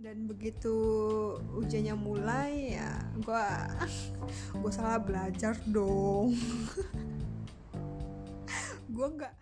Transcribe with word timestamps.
dan 0.00 0.24
begitu 0.24 0.72
ujiannya 1.60 1.92
mulai 1.92 2.80
ya 2.80 2.88
gue 3.20 3.46
gue 4.64 4.72
salah 4.72 4.96
belajar 4.96 5.52
dong. 5.68 6.32
Gue 8.90 9.06
nggak. 9.06 9.34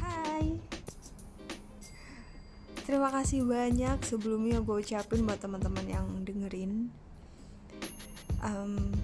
Hai. 0.00 0.56
Terima 2.88 3.12
kasih 3.12 3.44
banyak 3.44 4.00
sebelumnya 4.00 4.64
gue 4.64 4.80
ucapin 4.80 5.28
buat 5.28 5.44
teman-teman 5.44 5.84
yang 5.84 6.08
dengerin. 6.24 6.88
Um, 8.40 8.96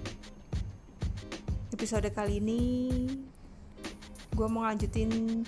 Episode 1.69 2.09
kali 2.17 2.41
ini 2.41 2.65
gue 4.35 4.47
mau 4.51 4.67
lanjutin 4.67 5.41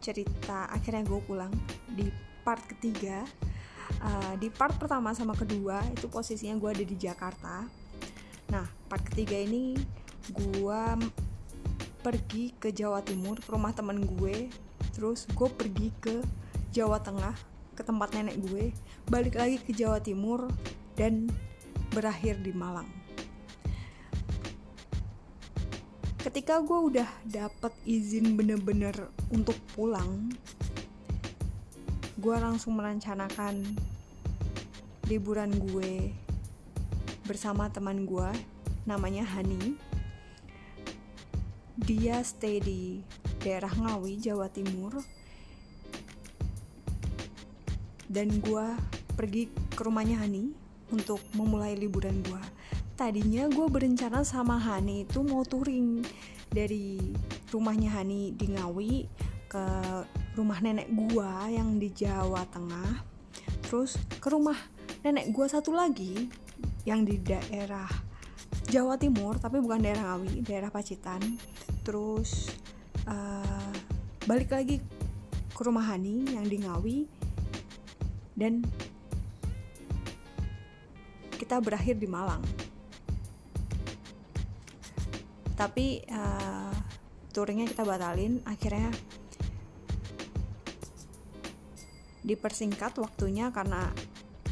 cerita. 0.00 0.66
Akhirnya 0.72 1.04
gue 1.04 1.20
pulang 1.28 1.52
di 1.92 2.08
part 2.42 2.64
ketiga. 2.64 3.22
Uh, 4.00 4.34
di 4.40 4.48
part 4.48 4.72
pertama 4.80 5.12
sama 5.12 5.36
kedua 5.36 5.84
itu 5.92 6.08
posisinya 6.08 6.56
gue 6.56 6.70
ada 6.72 6.84
di 6.88 6.96
Jakarta. 6.96 7.68
Nah 8.48 8.66
part 8.88 9.04
ketiga 9.12 9.36
ini 9.36 9.76
gue 10.32 10.82
pergi 12.00 12.56
ke 12.56 12.72
Jawa 12.72 13.04
Timur 13.04 13.36
ke 13.36 13.52
rumah 13.52 13.76
temen 13.76 14.00
gue. 14.16 14.48
Terus 14.96 15.28
gue 15.28 15.48
pergi 15.52 15.92
ke 16.00 16.24
Jawa 16.72 16.96
Tengah 17.04 17.36
ke 17.76 17.84
tempat 17.84 18.16
nenek 18.16 18.40
gue. 18.40 18.72
Balik 19.12 19.36
lagi 19.36 19.60
ke 19.60 19.76
Jawa 19.76 20.00
Timur 20.00 20.48
dan 20.96 21.28
berakhir 21.92 22.40
di 22.40 22.56
Malang 22.56 22.99
ketika 26.30 26.62
gue 26.62 26.94
udah 26.94 27.10
dapet 27.26 27.74
izin 27.82 28.38
bener-bener 28.38 28.94
untuk 29.34 29.58
pulang 29.74 30.30
gue 32.22 32.36
langsung 32.38 32.78
merencanakan 32.78 33.66
liburan 35.10 35.50
gue 35.58 36.14
bersama 37.26 37.66
teman 37.74 38.06
gue 38.06 38.30
namanya 38.86 39.26
Hani. 39.26 39.74
Dia 41.82 42.22
stay 42.22 42.62
di 42.62 43.02
daerah 43.42 43.74
Ngawi 43.74 44.22
Jawa 44.22 44.46
Timur. 44.54 45.02
Dan 48.06 48.38
gue 48.38 48.66
pergi 49.18 49.50
ke 49.74 49.82
rumahnya 49.82 50.22
Hani 50.22 50.54
untuk 50.94 51.18
memulai 51.34 51.74
liburan 51.74 52.22
gue 52.22 52.59
tadinya 53.00 53.48
gue 53.48 53.64
berencana 53.64 54.20
sama 54.20 54.60
Hani 54.60 55.08
itu 55.08 55.24
mau 55.24 55.40
touring 55.40 56.04
dari 56.52 57.00
rumahnya 57.48 57.96
Hani 57.96 58.36
di 58.36 58.52
Ngawi 58.52 59.08
ke 59.48 59.64
rumah 60.36 60.60
nenek 60.60 60.92
gue 60.92 61.30
yang 61.48 61.80
di 61.80 61.88
Jawa 61.96 62.44
Tengah 62.52 63.00
terus 63.64 63.96
ke 64.20 64.28
rumah 64.28 64.60
nenek 65.00 65.32
gue 65.32 65.46
satu 65.48 65.72
lagi 65.72 66.28
yang 66.84 67.08
di 67.08 67.16
daerah 67.24 67.88
Jawa 68.68 69.00
Timur 69.00 69.40
tapi 69.40 69.64
bukan 69.64 69.80
daerah 69.80 70.12
Ngawi 70.12 70.44
daerah 70.44 70.68
Pacitan. 70.68 71.24
Terus 71.80 72.52
uh, 73.08 73.72
balik 74.28 74.52
lagi 74.52 74.76
ke 75.56 75.62
rumah 75.64 75.88
Hani 75.88 76.36
yang 76.36 76.44
di 76.44 76.60
Ngawi 76.60 76.98
dan 78.36 78.60
kita 81.40 81.56
berakhir 81.64 81.96
di 81.96 82.04
Malang 82.04 82.44
tapi 85.60 86.00
uh, 86.08 86.72
touringnya 87.36 87.68
kita 87.68 87.84
batalin 87.84 88.40
akhirnya 88.48 88.88
dipersingkat 92.24 92.96
waktunya 92.96 93.52
karena 93.52 93.92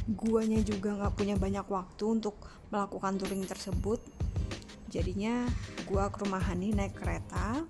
guanya 0.05 0.61
juga 0.61 1.00
nggak 1.00 1.17
punya 1.17 1.41
banyak 1.41 1.65
waktu 1.65 2.05
untuk 2.05 2.37
melakukan 2.69 3.16
touring 3.16 3.49
tersebut. 3.49 4.05
Jadinya 4.93 5.49
gua 5.88 6.12
ke 6.12 6.28
rumah 6.28 6.44
Hani 6.44 6.77
naik 6.77 7.00
kereta. 7.00 7.65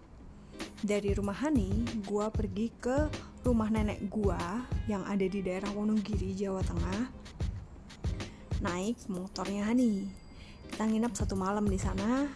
Dari 0.83 1.15
rumah 1.15 1.39
Hani 1.39 1.87
gua 2.07 2.35
pergi 2.35 2.75
ke 2.75 3.07
rumah 3.47 3.71
nenek 3.71 4.03
gua 4.11 4.67
yang 4.91 5.07
ada 5.07 5.27
di 5.27 5.43
daerah 5.47 5.71
Wonogiri 5.71 6.35
Jawa 6.35 6.63
Tengah. 6.67 7.03
Naik 8.67 9.07
motornya 9.07 9.67
Hani. 9.71 10.11
Kita 10.71 10.87
nginep 10.87 11.15
satu 11.15 11.35
malam 11.39 11.67
di 11.67 11.79
sana 11.79 12.27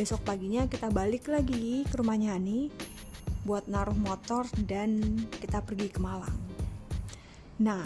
besok 0.00 0.24
paginya 0.24 0.64
kita 0.64 0.88
balik 0.88 1.28
lagi 1.28 1.84
ke 1.84 1.92
rumahnya 2.00 2.32
Hani 2.32 2.72
buat 3.44 3.68
naruh 3.68 3.92
motor 4.00 4.48
dan 4.64 4.96
kita 5.28 5.60
pergi 5.60 5.92
ke 5.92 6.00
Malang. 6.00 6.40
Nah 7.60 7.84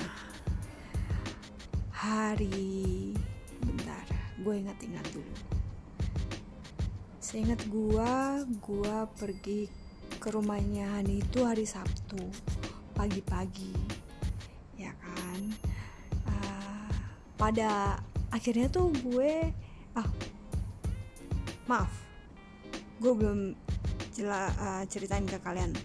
hari 1.90 3.10
bentar 3.58 4.06
gue 4.38 4.54
ingat-ingat 4.62 5.02
dulu. 5.10 5.34
Seingat 7.18 7.66
gue 7.66 8.14
gue 8.62 8.96
pergi 9.18 9.66
ke 10.22 10.30
rumahnya 10.30 11.02
Hani 11.02 11.18
itu 11.18 11.42
hari 11.42 11.66
Sabtu 11.66 12.22
pagi-pagi 12.94 13.74
ya 14.78 14.94
kan? 15.02 15.50
Uh, 16.30 16.94
pada 17.34 17.98
akhirnya 18.30 18.70
tuh 18.70 18.94
gue 19.02 19.50
ah 19.98 20.06
maaf 21.66 22.03
gue 23.04 23.12
belum 23.12 23.52
jela, 24.16 24.48
uh, 24.56 24.82
ceritain 24.88 25.28
ke 25.28 25.36
kalian 25.44 25.76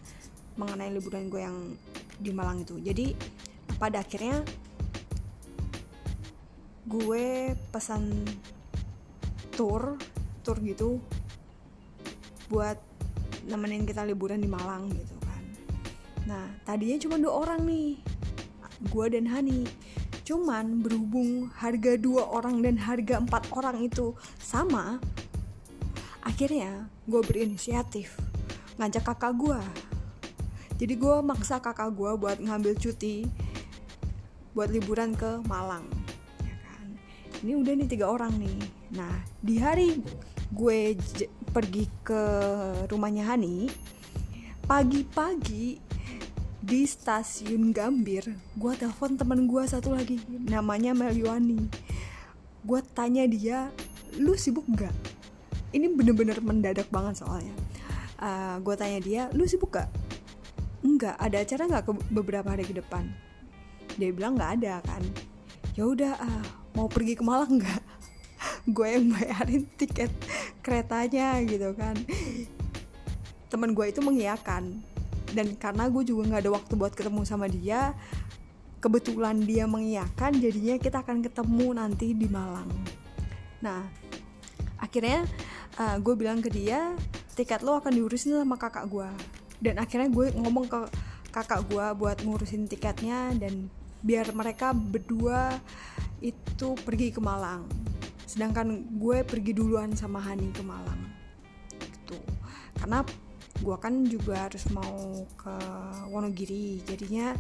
mengenai 0.56 0.88
liburan 0.96 1.28
gue 1.28 1.44
yang 1.44 1.75
di 2.16 2.31
Malang 2.31 2.63
itu. 2.63 2.80
Jadi 2.80 3.12
pada 3.75 4.00
akhirnya 4.00 4.40
gue 6.88 7.53
pesan 7.75 8.24
tour 9.52 10.00
tour 10.47 10.57
gitu 10.63 11.03
buat 12.47 12.80
nemenin 13.51 13.84
kita 13.84 14.07
liburan 14.07 14.40
di 14.40 14.47
Malang 14.47 14.88
gitu 14.88 15.19
kan. 15.19 15.44
Nah 16.24 16.47
tadinya 16.63 16.96
cuma 17.03 17.19
dua 17.19 17.36
orang 17.44 17.68
nih 17.68 18.00
gue 18.88 19.06
dan 19.12 19.28
Hani. 19.28 19.68
Cuman 20.24 20.86
berhubung 20.86 21.51
harga 21.57 21.97
dua 22.00 22.31
orang 22.31 22.63
dan 22.63 22.80
harga 22.80 23.19
empat 23.19 23.50
orang 23.51 23.81
itu 23.84 24.16
sama 24.40 25.01
akhirnya 26.30 26.86
gue 27.10 27.22
berinisiatif. 27.26 28.14
Ngajak 28.78 29.10
kakak 29.10 29.34
gue 29.34 29.60
jadi 30.80 30.96
gue 30.96 31.16
maksa 31.20 31.60
kakak 31.60 31.92
gue 31.92 32.12
buat 32.16 32.40
ngambil 32.40 32.80
cuti 32.80 33.28
buat 34.56 34.72
liburan 34.72 35.12
ke 35.12 35.44
Malang 35.44 35.84
ya 36.40 36.56
kan? 36.64 36.88
Ini 37.44 37.54
udah 37.60 37.74
nih 37.76 37.88
tiga 37.92 38.08
orang 38.08 38.32
nih. 38.40 38.60
Nah 38.96 39.20
di 39.44 39.60
hari 39.60 40.00
gue 40.56 40.96
pergi 41.52 41.86
ke 42.02 42.24
rumahnya 42.88 43.28
Hani 43.28 43.68
pagi-pagi 44.66 45.84
di 46.64 46.82
stasiun 46.88 47.76
Gambir 47.76 48.24
gue 48.56 48.74
telepon 48.80 49.20
temen 49.20 49.52
gue 49.52 49.64
satu 49.68 49.92
lagi 49.92 50.16
namanya 50.48 50.96
Meliwani. 50.96 51.68
Gue 52.64 52.80
tanya 52.96 53.28
dia 53.28 53.68
lu 54.16 54.40
sibuk 54.40 54.64
gak 54.80 54.96
ini 55.74 55.85
bener-bener 55.94 56.38
mendadak 56.41 56.90
banget 56.90 57.22
soalnya. 57.22 57.53
Uh, 58.19 58.59
gue 58.59 58.75
tanya 58.75 59.00
dia 59.00 59.22
lu 59.31 59.47
sibuk 59.47 59.72
gak? 59.80 59.88
Enggak 60.84 61.16
ada 61.19 61.38
acara 61.40 61.63
nggak 61.68 61.84
ke 61.88 61.91
beberapa 62.12 62.47
hari 62.52 62.63
ke 62.68 62.75
depan? 62.75 63.07
Dia 63.96 64.09
bilang 64.12 64.35
nggak 64.35 64.52
ada 64.59 64.84
kan. 64.84 65.03
Ya 65.75 65.84
udah 65.88 66.13
uh, 66.19 66.46
mau 66.75 66.88
pergi 66.88 67.16
ke 67.16 67.24
Malang 67.24 67.59
nggak? 67.59 67.84
Gue 68.75 68.88
yang 68.96 69.12
bayarin 69.12 69.63
tiket 69.75 70.12
keretanya 70.63 71.40
gitu 71.44 71.75
kan. 71.75 71.96
Teman 73.50 73.74
gue 73.74 73.86
itu 73.88 74.00
mengiyakan. 74.03 74.84
Dan 75.30 75.57
karena 75.57 75.89
gue 75.89 76.04
juga 76.06 76.27
nggak 76.30 76.42
ada 76.48 76.51
waktu 76.54 76.74
buat 76.75 76.94
ketemu 76.94 77.22
sama 77.25 77.50
dia 77.50 77.94
kebetulan 78.80 79.44
dia 79.44 79.68
mengiyakan 79.68 80.39
jadinya 80.39 80.80
kita 80.80 81.04
akan 81.04 81.19
ketemu 81.19 81.68
nanti 81.75 82.15
di 82.15 82.27
Malang. 82.31 82.72
Nah 83.60 83.83
akhirnya 84.80 85.27
uh, 85.80 85.98
gue 85.98 86.14
bilang 86.20 86.44
ke 86.44 86.52
dia 86.52 86.94
tiket 87.34 87.64
lo 87.64 87.80
akan 87.80 87.96
diurusin 87.96 88.36
sama 88.36 88.60
kakak 88.60 88.92
gue 88.92 89.10
dan 89.64 89.80
akhirnya 89.80 90.12
gue 90.12 90.36
ngomong 90.36 90.68
ke 90.68 90.80
kakak 91.31 91.66
gue 91.72 91.86
buat 91.96 92.18
ngurusin 92.22 92.68
tiketnya 92.68 93.31
dan 93.40 93.72
biar 94.00 94.31
mereka 94.31 94.72
berdua 94.72 95.60
itu 96.24 96.76
pergi 96.84 97.12
ke 97.12 97.20
Malang. 97.20 97.68
Sedangkan 98.24 98.88
gue 99.00 99.24
pergi 99.28 99.52
duluan 99.56 99.92
sama 99.96 100.24
Hani 100.24 100.52
ke 100.56 100.64
Malang. 100.64 101.00
Gitu. 101.76 102.20
Karena 102.80 103.04
gue 103.60 103.75
kan 103.75 103.94
juga 104.08 104.48
harus 104.48 104.64
mau 104.72 105.28
ke 105.36 105.54
Wonogiri. 106.12 106.80
Jadinya 106.88 107.36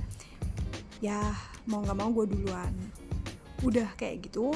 ya 0.99 1.31
mau 1.67 1.79
nggak 1.79 1.97
mau 1.97 2.11
gue 2.11 2.25
duluan. 2.35 2.73
Udah 3.63 3.87
kayak 3.95 4.27
gitu 4.27 4.51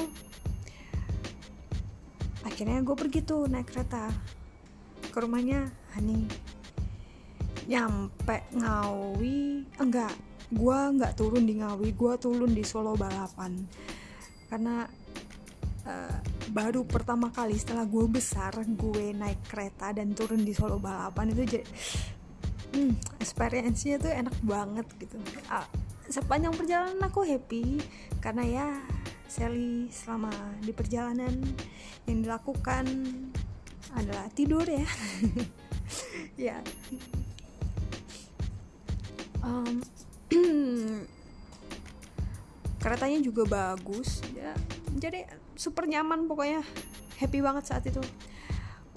akhirnya 2.54 2.86
gue 2.86 2.94
pergi 2.94 3.20
tuh 3.26 3.50
naik 3.50 3.66
kereta 3.74 4.14
ke 5.10 5.18
rumahnya 5.18 5.66
Hani 5.98 6.30
nyampe 7.66 8.46
Ngawi. 8.54 9.66
Enggak 9.82 10.14
gua 10.54 10.92
nggak 10.94 11.18
turun 11.18 11.48
di 11.48 11.58
Ngawi 11.58 11.90
gua 11.98 12.14
turun 12.14 12.54
di 12.54 12.62
Solo 12.62 12.94
balapan. 12.94 13.58
Karena 14.46 14.86
uh, 15.88 16.18
baru 16.54 16.86
pertama 16.86 17.34
kali 17.34 17.58
setelah 17.58 17.88
gue 17.88 18.06
besar 18.06 18.54
gue 18.54 19.10
naik 19.16 19.48
kereta 19.48 19.90
dan 19.90 20.12
turun 20.14 20.44
di 20.44 20.52
Solo 20.54 20.78
balapan 20.78 21.32
itu 21.32 21.42
jadi 21.58 21.66
hmm, 22.76 23.18
experience-nya 23.18 23.96
tuh 23.98 24.12
enak 24.12 24.36
banget 24.44 24.86
gitu. 25.00 25.16
Uh, 25.50 25.66
sepanjang 26.06 26.52
perjalanan 26.52 27.00
aku 27.02 27.24
happy 27.24 27.80
karena 28.20 28.44
ya 28.44 28.68
Sally 29.34 29.90
selama 29.90 30.30
di 30.62 30.70
perjalanan 30.70 31.34
yang 32.06 32.22
dilakukan 32.22 32.86
adalah 33.98 34.30
tidur 34.30 34.62
ya. 34.62 34.86
Ya. 36.34 36.58
Um, 39.38 39.78
keretanya 42.82 43.22
juga 43.22 43.46
bagus. 43.46 44.18
Ya 44.34 44.54
jadi 44.98 45.26
super 45.58 45.86
nyaman 45.90 46.30
pokoknya. 46.30 46.62
Happy 47.18 47.42
banget 47.42 47.70
saat 47.70 47.82
itu. 47.86 48.02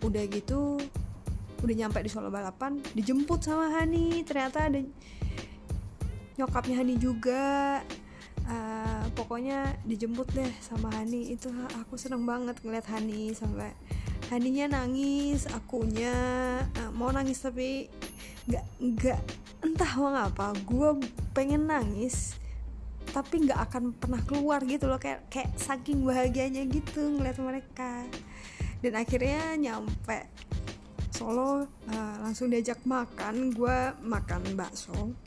Udah 0.05 0.23
gitu 0.29 0.77
udah 1.57 1.73
nyampe 1.73 1.97
di 2.05 2.09
Solo 2.09 2.29
balapan 2.29 2.77
dijemput 2.93 3.41
sama 3.41 3.73
Hani. 3.73 4.21
Ternyata 4.21 4.69
ada 4.69 4.81
nyokapnya 6.37 6.75
Hani 6.81 6.95
juga. 7.01 7.81
Uh, 8.47 8.76
pokoknya 9.17 9.73
dijemput 9.89 10.29
deh 10.37 10.51
sama 10.61 10.93
Hani. 10.93 11.33
Itu 11.33 11.49
aku 11.73 11.97
seneng 11.97 12.23
banget 12.29 12.61
ngeliat 12.61 12.85
Hani 12.85 13.33
sampai 13.33 13.73
Haninya 14.29 14.77
nangis 14.77 15.49
akunya 15.49 16.13
uh, 16.83 16.91
mau 16.93 17.09
nangis 17.09 17.41
tapi 17.41 17.89
nggak 18.45 18.65
nggak 18.77 19.19
entah 19.63 19.91
mau 19.97 20.11
ngapa 20.11 20.51
gue 20.67 20.89
pengen 21.31 21.67
nangis 21.67 22.35
tapi 23.15 23.47
nggak 23.47 23.71
akan 23.71 23.95
pernah 23.97 24.21
keluar 24.27 24.61
gitu 24.67 24.85
loh. 24.85 25.01
Kayak 25.01 25.25
kayak 25.33 25.57
saking 25.57 26.05
bahagianya 26.05 26.67
gitu 26.69 27.17
ngeliat 27.17 27.41
mereka. 27.41 28.05
Dan 28.77 28.93
akhirnya 28.93 29.57
nyampe 29.57 30.29
Solo 31.09 31.65
uh, 31.65 32.15
langsung 32.21 32.53
diajak 32.53 32.83
makan. 32.85 33.49
Gue 33.55 33.95
makan 34.05 34.53
bakso 34.53 35.17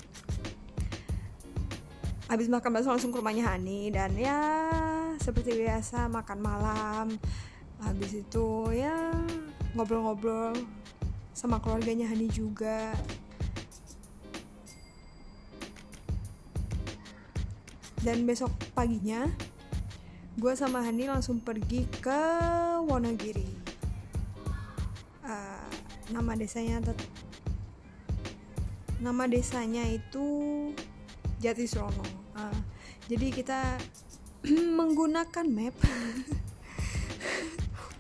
habis 2.31 2.47
makan 2.47 2.71
bakso 2.71 2.95
langsung 2.95 3.11
ke 3.11 3.19
rumahnya 3.19 3.43
Hani 3.43 3.91
dan 3.91 4.15
ya 4.15 4.39
seperti 5.19 5.67
biasa 5.67 6.07
makan 6.07 6.39
malam. 6.39 7.07
Habis 7.83 8.23
itu 8.23 8.71
ya 8.71 8.95
ngobrol-ngobrol 9.75 10.55
sama 11.35 11.59
keluarganya 11.59 12.07
Hani 12.07 12.31
juga. 12.31 12.95
Dan 18.01 18.25
besok 18.25 18.55
paginya 18.79 19.27
gue 20.39 20.55
sama 20.55 20.87
Hani 20.87 21.11
langsung 21.11 21.43
pergi 21.43 21.83
ke 21.99 22.23
Wonogiri. 22.87 23.59
Uh, 25.27 25.67
nama 26.15 26.39
desanya 26.39 26.95
nama 29.03 29.27
desanya 29.27 29.83
itu 29.89 30.29
Jatisrono 31.41 32.05
uh, 32.37 32.59
jadi 33.11 33.27
kita 33.35 33.59
menggunakan 34.79 35.47
map. 35.51 35.75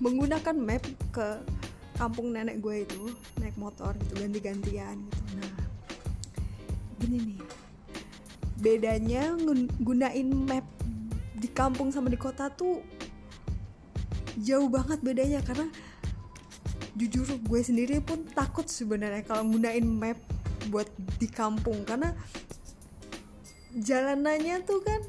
Menggunakan 0.04 0.54
map 0.54 0.86
ke 1.10 1.28
kampung 1.98 2.32
nenek 2.32 2.64
gue 2.64 2.88
itu 2.88 3.12
naik 3.42 3.58
motor 3.60 3.92
gitu 4.00 4.22
ganti-gantian 4.22 5.02
gitu. 5.02 5.22
Nah 5.34 5.50
gini 7.02 7.34
nih. 7.34 7.40
Bedanya 8.60 9.34
gunain 9.82 10.30
map 10.30 10.64
di 11.34 11.50
kampung 11.50 11.90
sama 11.90 12.06
di 12.06 12.16
kota 12.16 12.46
tuh 12.54 12.78
jauh 14.38 14.70
banget 14.70 15.02
bedanya 15.02 15.42
karena 15.42 15.66
jujur 16.94 17.26
gue 17.34 17.60
sendiri 17.60 17.98
pun 17.98 18.22
takut 18.30 18.70
sebenarnya 18.70 19.26
kalau 19.26 19.42
gunain 19.42 19.84
map 19.84 20.22
buat 20.70 20.86
di 21.18 21.26
kampung. 21.26 21.82
Karena 21.82 22.14
jalanannya 23.74 24.66
tuh 24.66 24.82
kan 24.82 25.00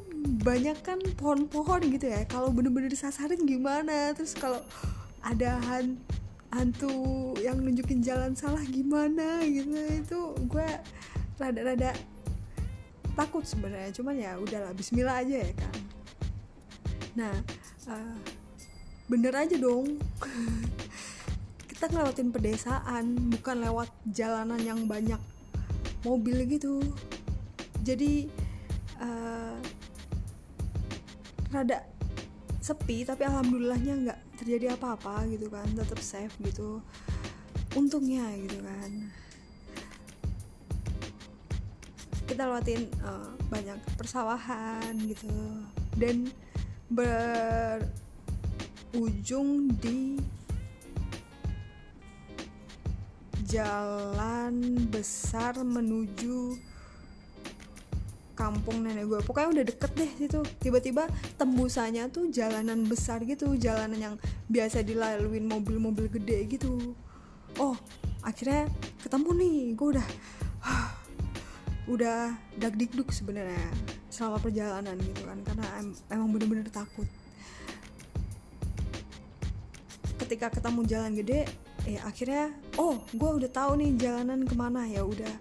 banyak 0.41 0.77
kan 0.85 0.99
pohon-pohon 1.17 1.81
gitu 1.89 2.09
ya. 2.09 2.25
Kalau 2.29 2.53
bener-bener 2.53 2.89
disasarin 2.93 3.45
gimana? 3.45 4.13
Terus 4.13 4.37
kalau 4.37 4.61
ada 5.21 5.57
hantu 6.51 7.33
yang 7.39 7.61
nunjukin 7.61 8.01
jalan 8.01 8.33
salah 8.33 8.61
gimana 8.67 9.41
gitu 9.45 9.77
itu 9.77 10.19
gue 10.49 10.67
rada-rada 11.37 11.93
takut 13.13 13.45
sebenarnya. 13.45 13.93
Cuman 13.93 14.15
ya 14.17 14.37
udahlah 14.37 14.73
Bismillah 14.73 15.21
aja 15.23 15.37
ya 15.45 15.53
kan 15.57 15.77
nah 17.11 17.35
uh, 17.91 18.19
bener 19.11 19.35
aja 19.35 19.59
dong. 19.59 19.99
Kita 21.69 21.91
ngelewatin 21.91 22.31
pedesaan 22.31 23.05
bukan 23.35 23.67
lewat 23.67 23.89
jalanan 24.07 24.61
yang 24.63 24.87
banyak 24.87 25.19
mobil 26.07 26.47
gitu. 26.47 26.79
Jadi 27.83 28.31
uh, 29.01 29.57
rada 31.51 31.83
sepi 32.61 33.01
tapi 33.03 33.25
alhamdulillahnya 33.25 33.93
nggak 34.05 34.19
terjadi 34.39 34.77
apa-apa 34.77 35.25
gitu 35.33 35.49
kan. 35.49 35.65
Tetap 35.73 35.99
safe 35.99 36.31
gitu. 36.45 36.79
Untungnya 37.73 38.29
gitu 38.37 38.61
kan. 38.61 39.11
Kita 42.29 42.47
lewatin 42.47 42.87
uh, 43.03 43.35
banyak 43.51 43.75
persawahan 43.99 44.95
gitu. 45.09 45.27
Dan 45.99 46.31
berujung 46.87 47.83
di 49.83 50.15
jalan 53.51 54.87
besar 54.87 55.59
menuju 55.59 56.70
kampung 58.41 58.81
nenek 58.81 59.05
gue 59.05 59.21
pokoknya 59.21 59.61
udah 59.61 59.65
deket 59.69 59.91
deh 59.93 60.11
situ. 60.17 60.41
Tiba-tiba 60.57 61.05
tembusannya 61.37 62.09
tuh 62.09 62.33
jalanan 62.33 62.89
besar 62.89 63.21
gitu 63.21 63.53
jalanan 63.53 63.99
yang 64.01 64.15
biasa 64.49 64.81
dilaluin 64.81 65.45
mobil-mobil 65.45 66.09
gede 66.09 66.49
gitu. 66.49 66.97
Oh 67.61 67.77
akhirnya 68.25 68.65
ketemu 69.05 69.29
nih 69.37 69.57
gue 69.77 69.87
udah 69.97 70.07
udah 71.93 72.33
dak 72.57 72.73
dikduk 72.77 73.13
sebenarnya 73.13 73.69
selama 74.09 74.37
perjalanan 74.41 74.97
gitu 75.01 75.21
kan 75.25 75.37
karena 75.45 75.65
em 75.77 75.87
emang 76.09 76.29
bener-bener 76.33 76.65
takut. 76.73 77.05
Ketika 80.17 80.49
ketemu 80.49 80.81
jalan 80.89 81.13
gede 81.13 81.45
eh 81.85 81.97
akhirnya 82.01 82.53
oh 82.81 83.05
gue 83.13 83.29
udah 83.41 83.49
tahu 83.53 83.77
nih 83.77 84.01
jalanan 84.01 84.41
ke 84.49 84.53
mana. 84.57 84.89
Ya 84.89 85.05
udah 85.05 85.33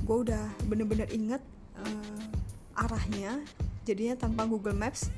gue 0.00 0.16
udah 0.24 0.48
bener-bener 0.64 1.08
inget 1.12 1.44
arahnya 2.78 3.42
jadinya 3.82 4.14
tanpa 4.14 4.46
Google 4.46 4.78
Maps 4.78 5.10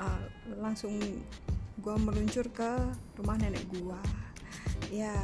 uh, 0.00 0.24
langsung 0.56 0.96
gue 1.78 1.94
meluncur 2.00 2.48
ke 2.48 2.70
rumah 3.20 3.36
nenek 3.36 3.62
gue 3.68 4.00
ya 4.90 5.14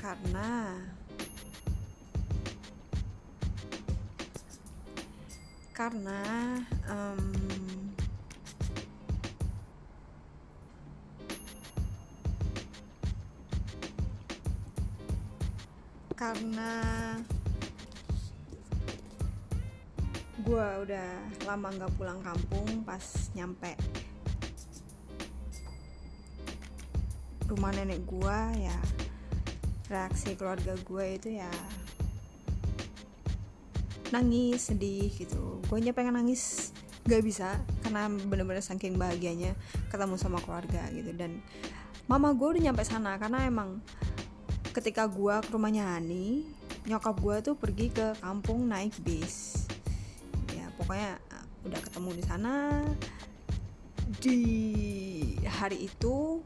karena 0.00 0.80
karena 5.76 6.22
um, 6.88 7.32
karena 16.22 16.72
gue 20.42 20.66
udah 20.86 21.08
lama 21.46 21.68
nggak 21.70 21.92
pulang 21.94 22.18
kampung 22.18 22.82
pas 22.82 23.30
nyampe. 23.38 23.78
Rumah 27.46 27.70
nenek 27.78 28.02
gue 28.02 28.38
ya 28.58 28.78
reaksi 29.86 30.34
keluarga 30.34 30.74
gue 30.74 31.04
itu 31.14 31.28
ya 31.38 31.50
nangis 34.10 34.68
sedih 34.72 35.14
gitu. 35.14 35.62
Gue 35.70 35.78
nya 35.78 35.94
pengen 35.94 36.18
nangis 36.18 36.74
gak 37.02 37.22
bisa 37.22 37.58
karena 37.82 38.06
bener-bener 38.06 38.62
saking 38.62 38.94
bahagianya 38.94 39.54
ketemu 39.94 40.18
sama 40.18 40.42
keluarga 40.42 40.82
gitu. 40.90 41.14
Dan 41.14 41.38
mama 42.10 42.34
gue 42.34 42.58
udah 42.58 42.62
nyampe 42.66 42.82
sana 42.82 43.14
karena 43.16 43.46
emang 43.46 43.78
ketika 44.74 45.06
gue 45.06 45.38
ke 45.44 45.50
rumahnya 45.54 45.86
Hani 45.86 46.44
nyokap 46.82 47.14
gue 47.22 47.36
tuh 47.46 47.54
pergi 47.54 47.94
ke 47.94 48.18
kampung 48.18 48.66
naik 48.66 48.96
bis 49.06 49.70
pokoknya 50.82 51.14
uh, 51.30 51.46
udah 51.70 51.80
ketemu 51.80 52.10
di 52.18 52.22
sana. 52.26 52.54
Di 54.18 54.40
hari 55.46 55.86
itu 55.86 56.42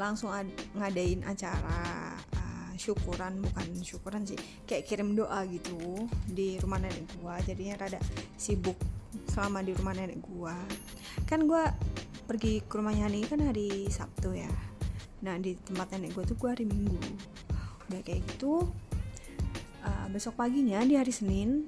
langsung 0.00 0.32
ad, 0.32 0.48
ngadain 0.72 1.20
acara 1.28 2.16
uh, 2.16 2.70
syukuran 2.78 3.42
bukan 3.42 3.66
syukuran 3.82 4.22
sih 4.22 4.38
kayak 4.64 4.86
kirim 4.86 5.12
doa 5.18 5.44
gitu 5.50 6.08
di 6.24 6.56
rumah 6.64 6.80
nenek 6.80 7.04
gua. 7.20 7.36
Jadinya 7.44 7.76
rada 7.76 8.00
sibuk 8.40 8.78
selama 9.28 9.60
di 9.60 9.76
rumah 9.76 9.92
nenek 9.92 10.24
gua. 10.24 10.56
Kan 11.28 11.44
gua 11.44 11.70
pergi 12.24 12.64
ke 12.64 12.72
rumahnya 12.80 13.08
Hani 13.08 13.20
kan 13.28 13.44
hari 13.44 13.90
Sabtu 13.92 14.32
ya. 14.32 14.50
Nah 15.22 15.36
di 15.36 15.58
tempat 15.60 15.92
nenek 15.92 16.16
gua 16.16 16.24
tuh 16.24 16.38
gua 16.40 16.56
hari 16.56 16.64
Minggu. 16.64 16.98
Udah 17.90 18.00
kayak 18.00 18.24
gitu 18.32 18.70
uh, 19.82 20.06
besok 20.10 20.38
paginya 20.38 20.78
di 20.82 20.94
hari 20.94 21.10
Senin 21.10 21.66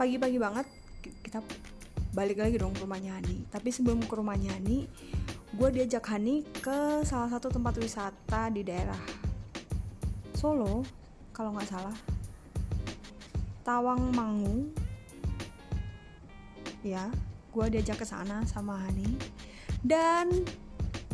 pagi-pagi 0.00 0.40
banget 0.40 0.64
kita 1.20 1.44
balik 2.16 2.40
lagi 2.40 2.56
dong 2.56 2.72
ke 2.72 2.80
rumahnya 2.80 3.20
Hani. 3.20 3.44
Tapi 3.52 3.68
sebelum 3.68 4.00
ke 4.00 4.16
rumahnya 4.16 4.56
Hani 4.56 4.88
gue 5.52 5.68
diajak 5.76 6.08
Hani 6.08 6.40
ke 6.56 7.04
salah 7.04 7.28
satu 7.28 7.52
tempat 7.52 7.76
wisata 7.76 8.48
di 8.48 8.64
daerah 8.64 8.96
Solo 10.32 10.80
kalau 11.36 11.52
nggak 11.52 11.68
salah. 11.68 11.92
Tawang 13.60 14.08
Mangu. 14.16 14.72
Ya 16.80 17.12
gue 17.52 17.66
diajak 17.68 18.00
ke 18.00 18.06
sana 18.08 18.40
sama 18.48 18.80
Hani. 18.80 19.20
Dan 19.84 20.32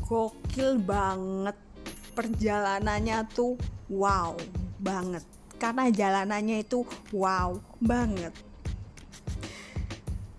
gokil 0.06 0.78
banget. 0.78 1.58
Perjalanannya 2.14 3.26
tuh 3.34 3.58
wow 3.90 4.38
banget. 4.78 5.26
Karena 5.58 5.90
jalanannya 5.90 6.62
itu 6.62 6.86
wow 7.10 7.58
banget 7.82 8.45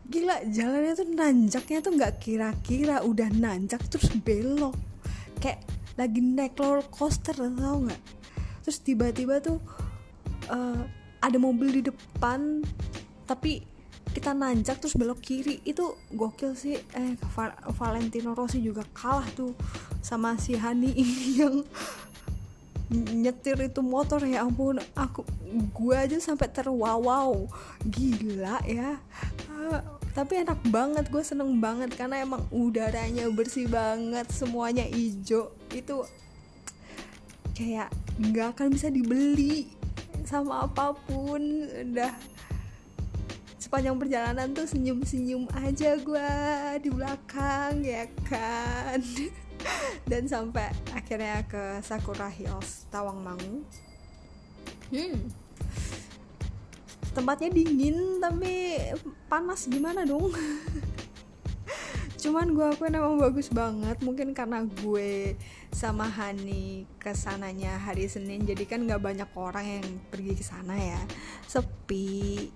gila 0.07 0.39
jalannya 0.47 0.93
tuh 0.95 1.07
nanjaknya 1.11 1.79
tuh 1.83 1.91
nggak 1.99 2.13
kira-kira 2.23 3.03
udah 3.03 3.27
nanjak 3.31 3.83
terus 3.91 4.11
belok. 4.23 4.75
Kayak 5.43 5.67
lagi 5.99 6.19
naik 6.23 6.55
roller 6.55 6.85
coaster 6.87 7.35
tau 7.35 7.77
nggak? 7.83 8.01
Terus 8.63 8.77
tiba-tiba 8.83 9.43
tuh 9.43 9.59
uh, 10.47 10.83
ada 11.19 11.37
mobil 11.39 11.81
di 11.81 11.81
depan 11.91 12.63
tapi 13.27 13.63
kita 14.15 14.31
nanjak 14.31 14.79
terus 14.79 14.95
belok 14.95 15.19
kiri. 15.19 15.59
Itu 15.67 15.99
gokil 16.15 16.55
sih. 16.55 16.79
Eh 16.95 17.13
Valentino 17.75 18.31
Rossi 18.31 18.63
juga 18.63 18.87
kalah 18.95 19.27
tuh 19.35 19.51
sama 19.99 20.39
si 20.39 20.55
Hani 20.55 20.95
yang 21.39 21.67
nyetir 23.11 23.59
itu 23.59 23.83
motor. 23.83 24.23
Ya 24.23 24.47
ampun 24.47 24.79
aku 24.95 25.27
gue 25.75 25.95
aja 25.95 26.17
sampai 26.19 26.47
terwawaw 26.51 27.47
gila 27.87 28.59
ya 28.67 28.99
tapi 30.17 30.41
enak 30.41 30.57
banget 30.73 31.05
gue 31.13 31.21
seneng 31.21 31.61
banget 31.61 31.93
karena 31.93 32.25
emang 32.25 32.41
udaranya 32.49 33.29
bersih 33.29 33.69
banget 33.69 34.25
semuanya 34.33 34.81
hijau. 34.81 35.53
Itu 35.69 36.09
kayak 37.53 37.93
nggak 38.17 38.57
akan 38.57 38.73
bisa 38.73 38.89
dibeli 38.89 39.69
sama 40.25 40.65
apa 40.65 40.97
pun. 41.05 41.69
Udah. 41.69 42.17
Sepanjang 43.61 44.01
perjalanan 44.01 44.57
tuh 44.57 44.65
senyum-senyum 44.65 45.53
aja 45.53 45.93
gue 46.01 46.31
di 46.81 46.89
belakang 46.89 47.85
ya 47.85 48.09
kan? 48.25 48.97
Dan 50.09 50.25
sampai 50.25 50.73
akhirnya 50.97 51.45
ke 51.45 51.77
Sakura 51.85 52.25
Hills 52.25 52.89
Tawangmangu. 52.89 53.61
Hmm 54.89 55.46
tempatnya 57.17 57.49
dingin 57.49 58.21
tapi 58.21 58.77
panas 59.25 59.65
gimana 59.65 60.05
dong? 60.05 60.29
Cuman 62.21 62.53
gue 62.53 62.65
akuin 62.65 62.93
emang 62.93 63.17
bagus 63.17 63.49
banget. 63.49 63.97
Mungkin 64.05 64.37
karena 64.37 64.61
gue 64.61 65.33
sama 65.73 66.05
Hani 66.05 66.85
ke 67.01 67.17
sananya 67.17 67.77
hari 67.81 68.05
Senin 68.05 68.45
jadi 68.45 68.69
kan 68.69 68.85
nggak 68.85 69.01
banyak 69.01 69.29
orang 69.33 69.65
yang 69.65 69.87
pergi 70.13 70.33
ke 70.37 70.45
sana 70.45 70.77
ya. 70.77 71.01
Sepi 71.49 72.53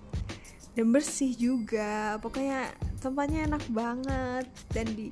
dan 0.78 0.94
bersih 0.94 1.34
juga. 1.34 2.22
Pokoknya 2.22 2.70
tempatnya 3.02 3.50
enak 3.50 3.64
banget. 3.70 4.46
Dan 4.70 4.86
di 4.94 5.10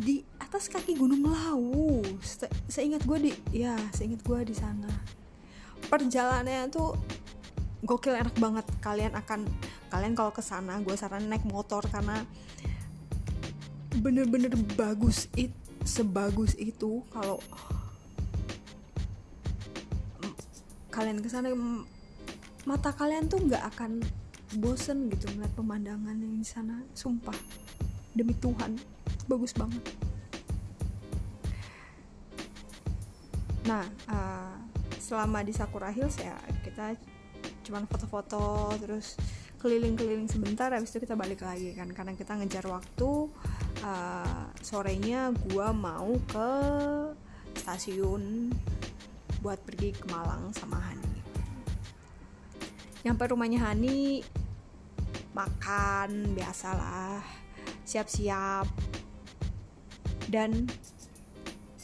di 0.00 0.24
atas 0.40 0.72
kaki 0.72 0.96
Gunung 0.96 1.28
Lawu 1.28 2.00
Se 2.24 2.48
seingat 2.72 3.04
gue 3.04 3.18
di 3.28 3.32
ya 3.52 3.76
seingat 3.92 4.24
gue 4.24 4.40
di 4.44 4.56
sana. 4.56 4.88
Perjalanannya 5.88 6.68
tuh 6.68 6.94
gokil 7.84 8.14
enak 8.16 8.36
banget. 8.36 8.66
Kalian 8.84 9.16
akan 9.16 9.48
kalian 9.90 10.14
kalau 10.14 10.30
ke 10.30 10.42
sana 10.44 10.78
gue 10.80 10.94
saran 10.94 11.26
naik 11.26 11.44
motor 11.48 11.82
karena 11.88 12.22
bener-bener 13.98 14.54
bagus 14.78 15.26
it 15.34 15.50
sebagus 15.82 16.54
itu 16.54 17.02
kalau 17.10 17.42
kalian 20.94 21.18
ke 21.18 21.28
sana 21.32 21.50
mata 22.68 22.92
kalian 22.92 23.26
tuh 23.26 23.40
nggak 23.40 23.64
akan 23.74 24.04
bosen 24.60 25.08
gitu 25.08 25.30
melihat 25.34 25.52
pemandangan 25.56 26.16
yang 26.18 26.36
di 26.38 26.46
sana. 26.46 26.82
Sumpah 26.94 27.36
demi 28.14 28.34
Tuhan 28.38 28.78
bagus 29.30 29.54
banget. 29.54 29.82
Nah 33.66 33.86
uh, 34.10 34.54
selama 34.98 35.42
di 35.42 35.54
Sakura 35.54 35.90
Hills 35.90 36.18
ya 36.18 36.34
kita 36.66 36.94
cuman 37.64 37.84
foto-foto 37.86 38.72
terus 38.80 39.16
keliling-keliling 39.60 40.24
sebentar 40.24 40.72
habis 40.72 40.88
itu 40.90 41.04
kita 41.04 41.14
balik 41.14 41.44
lagi 41.44 41.76
kan. 41.76 41.92
Karena 41.92 42.16
kita 42.16 42.32
ngejar 42.40 42.64
waktu 42.66 43.28
uh, 43.84 44.44
sorenya 44.64 45.32
gua 45.52 45.76
mau 45.76 46.16
ke 46.32 46.50
stasiun 47.60 48.54
buat 49.44 49.60
pergi 49.64 49.92
ke 49.92 50.08
Malang 50.08 50.52
sama 50.56 50.80
Hani. 50.80 51.12
Nyampe 53.04 53.28
rumahnya 53.28 53.60
Hani 53.68 54.24
makan 55.36 56.32
biasalah 56.32 57.20
siap-siap. 57.84 58.68
Dan 60.30 60.70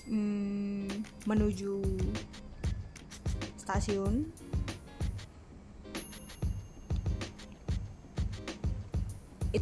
mm, 0.06 0.86
menuju 1.26 1.82
stasiun 3.58 4.30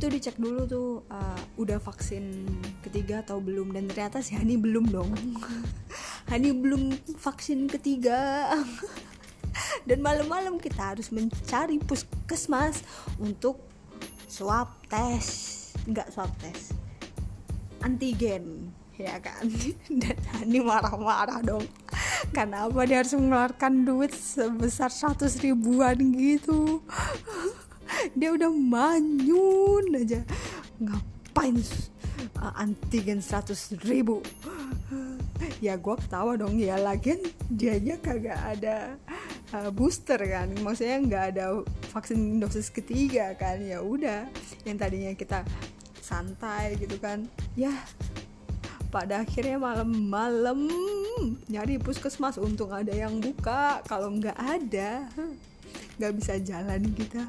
itu 0.05 0.21
dicek 0.21 0.37
dulu 0.37 0.69
tuh 0.69 0.89
uh, 1.09 1.41
udah 1.57 1.81
vaksin 1.81 2.45
ketiga 2.85 3.25
atau 3.25 3.41
belum? 3.41 3.73
Dan 3.73 3.89
ternyata 3.89 4.21
si 4.21 4.37
Hani 4.37 4.61
belum 4.61 4.93
dong. 4.93 5.09
Hani 6.31 6.53
belum 6.53 6.93
vaksin 7.17 7.73
ketiga. 7.73 8.53
Dan 9.89 10.05
malam-malam 10.05 10.61
kita 10.61 10.93
harus 10.93 11.09
mencari 11.09 11.81
puskesmas 11.81 12.85
untuk 13.17 13.65
swab 14.29 14.77
test 14.93 15.73
nggak 15.89 16.13
swab 16.13 16.29
test 16.37 16.77
antigen. 17.81 18.77
Ya 19.01 19.17
kan? 19.25 19.49
Dan 20.05 20.21
Hani 20.37 20.61
marah-marah 20.61 21.41
dong. 21.41 21.65
Karena 22.37 22.69
apa? 22.69 22.85
Dia 22.85 23.01
harus 23.01 23.17
mengeluarkan 23.17 23.89
duit 23.89 24.13
sebesar 24.13 24.93
100 24.93 25.33
ribuan 25.41 25.97
gitu 26.13 26.85
dia 28.13 28.31
udah 28.37 28.51
manyun 28.53 29.85
aja. 29.97 30.21
Ngapain 30.77 31.57
uh, 32.37 32.53
antigen 32.61 33.25
100 33.25 33.81
ribu? 33.89 34.21
Ya 35.65 35.81
gue 35.81 35.97
ketawa 35.97 36.37
dong. 36.37 36.61
Ya 36.61 36.77
lagian 36.77 37.21
dianya 37.49 37.97
kagak 37.99 38.37
ada 38.37 39.01
uh, 39.57 39.71
booster 39.73 40.21
kan. 40.21 40.53
Maksudnya 40.61 40.97
nggak 41.01 41.25
ada 41.37 41.45
vaksin 41.93 42.39
dosis 42.39 42.69
ketiga 42.69 43.33
kan. 43.35 43.61
Ya 43.65 43.81
udah 43.81 44.29
yang 44.69 44.77
tadinya 44.77 45.13
kita 45.17 45.43
santai 46.05 46.77
gitu 46.77 47.01
kan. 47.01 47.25
Ya 47.57 47.73
pada 48.93 49.27
akhirnya 49.27 49.59
malam-malam 49.59 50.71
nyari 51.51 51.81
puskesmas. 51.81 52.39
Untung 52.39 52.71
ada 52.71 52.93
yang 52.93 53.19
buka. 53.19 53.83
Kalau 53.89 54.13
nggak 54.13 54.39
ada 54.39 55.09
nggak 55.95 56.13
bisa 56.19 56.35
jalan 56.43 56.83
kita 56.95 57.23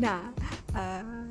nah 0.00 0.32
uh, 0.72 1.26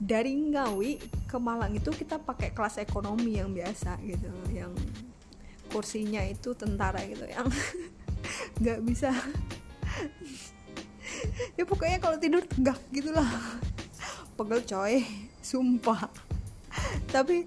dari 0.00 0.32
Ngawi 0.32 0.96
ke 1.28 1.36
Malang 1.36 1.76
itu 1.76 1.92
kita 1.92 2.16
pakai 2.16 2.56
kelas 2.56 2.80
ekonomi 2.80 3.36
yang 3.36 3.52
biasa 3.52 4.00
gitu 4.00 4.32
yang 4.48 4.72
kursinya 5.70 6.24
itu 6.24 6.56
tentara 6.56 6.98
gitu 7.06 7.24
yang 7.28 7.46
nggak 8.60 8.80
bisa. 8.84 9.10
Ya 11.58 11.68
pokoknya 11.68 12.00
kalau 12.00 12.16
tidur 12.16 12.40
tegak 12.48 12.80
gitulah. 12.94 13.28
Pegel 14.40 14.62
coy 14.64 15.04
sumpah. 15.44 16.08
Tapi 17.12 17.44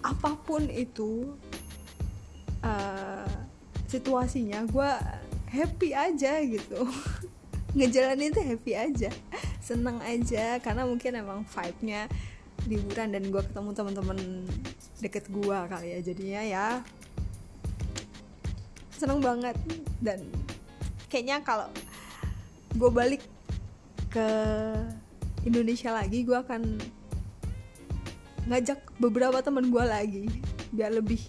apa 0.00 0.30
pun 0.40 0.64
itu 0.70 1.36
uh, 2.64 3.28
situasinya 3.88 4.64
gue 4.64 4.90
happy 5.52 5.90
aja 5.92 6.40
gitu 6.44 6.88
ngejalanin 7.74 8.30
tuh 8.30 8.46
happy 8.46 8.72
aja 8.78 9.10
seneng 9.58 9.98
aja 10.02 10.62
karena 10.62 10.86
mungkin 10.86 11.18
emang 11.18 11.42
vibe-nya 11.42 12.06
liburan 12.70 13.10
dan 13.10 13.22
gue 13.28 13.42
ketemu 13.42 13.70
teman-teman 13.74 14.18
deket 15.02 15.26
gua 15.28 15.66
kali 15.68 15.92
ya 15.92 16.00
jadinya 16.00 16.42
ya 16.42 16.68
seneng 19.04 19.20
banget. 19.20 19.56
Dan 20.00 20.24
kayaknya 21.12 21.42
kalau 21.44 21.68
gue 22.74 22.90
balik 22.90 23.22
ke 24.08 24.28
Indonesia 25.44 25.92
lagi 25.92 26.24
gue 26.24 26.38
akan 26.38 26.80
ngajak 28.48 28.80
beberapa 28.96 29.44
teman 29.44 29.68
gue 29.68 29.84
lagi 29.84 30.24
biar 30.72 30.94
lebih 30.94 31.20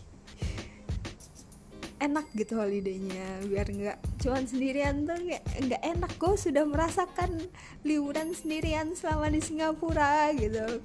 enak 2.06 2.30
gitu 2.38 2.62
holidaynya 2.62 3.42
biar 3.50 3.66
nggak 3.66 3.98
cuman 4.22 4.46
sendirian 4.46 5.10
tuh 5.10 5.18
nggak 5.66 5.84
enak. 5.84 6.12
Gue 6.22 6.38
sudah 6.38 6.64
merasakan 6.64 7.42
liburan 7.82 8.32
sendirian 8.32 8.94
selama 8.94 9.34
di 9.34 9.42
Singapura 9.42 10.30
gitu. 10.38 10.80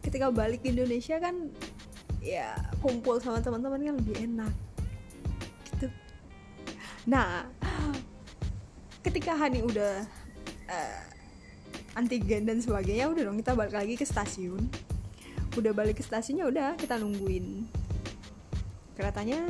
Ketika 0.00 0.30
balik 0.30 0.62
ke 0.62 0.70
Indonesia 0.70 1.18
kan 1.18 1.50
ya 2.22 2.54
kumpul 2.82 3.18
sama 3.18 3.42
teman-teman 3.42 3.82
kan 3.82 3.94
lebih 3.98 4.16
enak 4.22 4.52
gitu. 5.74 5.86
Nah 7.10 7.46
ketika 9.02 9.34
Hani 9.38 9.62
udah 9.62 10.02
uh, 10.70 11.00
antigen 11.98 12.46
dan 12.46 12.58
sebagainya 12.62 13.10
udah 13.10 13.22
dong 13.30 13.38
kita 13.42 13.54
balik 13.54 13.74
lagi 13.74 13.94
ke 13.98 14.06
stasiun. 14.06 14.66
Udah 15.56 15.72
balik 15.72 15.98
ke 15.98 16.04
stasiunnya 16.04 16.46
udah 16.46 16.68
kita 16.78 17.00
nungguin. 17.00 17.66
Keretanya 18.96 19.44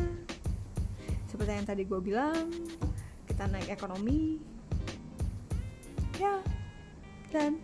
seperti 1.36 1.52
yang 1.52 1.68
tadi 1.68 1.82
gue 1.84 2.00
bilang 2.00 2.48
kita 3.28 3.44
naik 3.44 3.68
ekonomi. 3.68 4.40
Ya 6.16 6.40
dan 7.28 7.60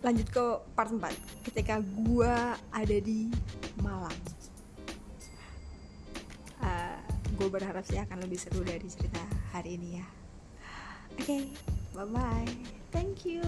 lanjut 0.00 0.24
ke 0.32 0.44
part 0.72 0.88
4 0.88 1.04
ketika 1.52 1.84
gue 1.84 2.34
ada 2.72 2.96
di 3.04 3.28
Malang. 3.84 4.16
Uh, 6.56 6.64
eh, 6.64 6.96
gue 7.36 7.48
berharap 7.52 7.84
sih 7.84 8.00
akan 8.00 8.24
lebih 8.24 8.40
seru 8.40 8.64
dari 8.64 8.88
cerita 8.88 9.20
hari 9.52 9.76
ini 9.76 10.00
ya. 10.00 10.06
Oke 11.20 11.28
okay, 11.28 11.44
bye 11.92 12.08
bye 12.08 12.48
thank 12.88 13.28
you 13.28 13.44